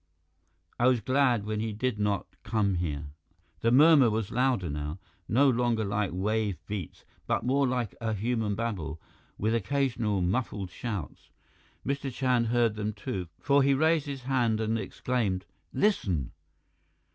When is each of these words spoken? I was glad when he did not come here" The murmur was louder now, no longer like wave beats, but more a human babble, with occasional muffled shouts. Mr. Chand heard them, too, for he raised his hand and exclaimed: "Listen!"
I 0.79 0.87
was 0.87 0.99
glad 0.99 1.45
when 1.45 1.59
he 1.59 1.73
did 1.73 1.99
not 1.99 2.25
come 2.41 2.73
here" 2.73 3.11
The 3.61 3.71
murmur 3.71 4.09
was 4.09 4.31
louder 4.31 4.67
now, 4.67 4.97
no 5.27 5.47
longer 5.47 5.85
like 5.85 6.09
wave 6.11 6.57
beats, 6.65 7.05
but 7.27 7.45
more 7.45 7.69
a 7.69 8.13
human 8.15 8.55
babble, 8.55 8.99
with 9.37 9.53
occasional 9.53 10.21
muffled 10.23 10.71
shouts. 10.71 11.29
Mr. 11.85 12.11
Chand 12.11 12.47
heard 12.47 12.73
them, 12.73 12.93
too, 12.93 13.27
for 13.39 13.61
he 13.61 13.75
raised 13.75 14.07
his 14.07 14.23
hand 14.23 14.59
and 14.59 14.79
exclaimed: 14.79 15.45
"Listen!" 15.71 16.31